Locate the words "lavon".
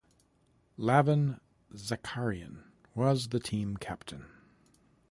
0.79-1.39